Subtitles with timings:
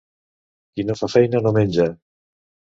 [0.73, 1.89] Qui no fa feina, no menja.